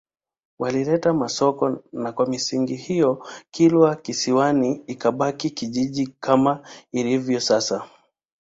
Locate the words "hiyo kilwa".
2.75-3.95